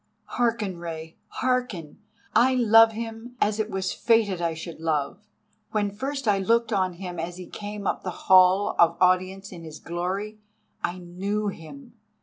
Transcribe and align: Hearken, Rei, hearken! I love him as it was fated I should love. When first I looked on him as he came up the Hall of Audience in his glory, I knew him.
Hearken, 0.33 0.79
Rei, 0.79 1.15
hearken! 1.27 2.01
I 2.35 2.55
love 2.55 2.93
him 2.93 3.35
as 3.39 3.59
it 3.59 3.69
was 3.69 3.91
fated 3.91 4.41
I 4.41 4.55
should 4.55 4.79
love. 4.79 5.27
When 5.73 5.91
first 5.91 6.27
I 6.27 6.39
looked 6.39 6.73
on 6.73 6.93
him 6.93 7.19
as 7.19 7.37
he 7.37 7.45
came 7.45 7.85
up 7.85 8.01
the 8.03 8.09
Hall 8.25 8.75
of 8.79 8.97
Audience 8.99 9.51
in 9.51 9.63
his 9.63 9.77
glory, 9.77 10.39
I 10.83 10.97
knew 10.97 11.49
him. 11.49 11.93